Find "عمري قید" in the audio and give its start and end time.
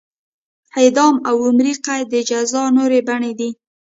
1.47-2.05